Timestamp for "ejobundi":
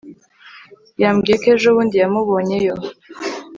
1.55-1.95